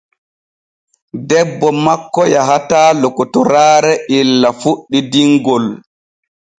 Debbo 1.29 1.67
makko 1.85 2.21
yahataa 2.33 2.89
lokotoraare 3.01 3.93
illa 4.19 4.49
fuɗɗi 4.61 4.99
dinŋol. 5.11 5.65